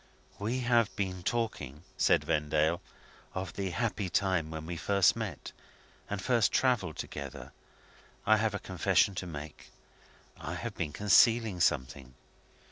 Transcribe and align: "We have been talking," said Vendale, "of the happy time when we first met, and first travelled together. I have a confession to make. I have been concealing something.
"We 0.39 0.61
have 0.61 0.89
been 0.95 1.21
talking," 1.21 1.83
said 1.95 2.23
Vendale, 2.23 2.81
"of 3.35 3.53
the 3.53 3.69
happy 3.69 4.09
time 4.09 4.49
when 4.49 4.65
we 4.65 4.75
first 4.75 5.15
met, 5.15 5.51
and 6.09 6.19
first 6.19 6.51
travelled 6.51 6.97
together. 6.97 7.51
I 8.25 8.37
have 8.37 8.55
a 8.55 8.57
confession 8.57 9.13
to 9.13 9.27
make. 9.27 9.69
I 10.39 10.55
have 10.55 10.73
been 10.73 10.91
concealing 10.91 11.59
something. 11.59 12.15